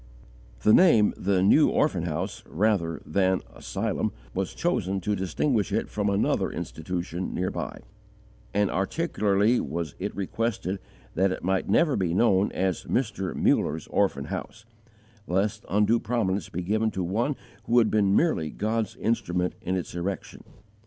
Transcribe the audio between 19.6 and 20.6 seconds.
in its erection.